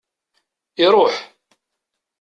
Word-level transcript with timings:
Iruḥ. 0.83 1.15